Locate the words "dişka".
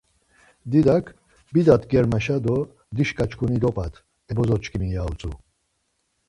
2.95-3.25